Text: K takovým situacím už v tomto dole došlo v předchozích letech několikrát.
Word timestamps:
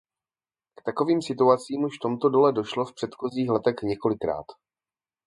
K 0.79 0.83
takovým 0.85 1.21
situacím 1.21 1.83
už 1.83 1.97
v 1.97 2.01
tomto 2.01 2.29
dole 2.29 2.53
došlo 2.53 2.85
v 2.85 2.93
předchozích 2.93 3.49
letech 3.49 3.75
několikrát. 3.83 4.45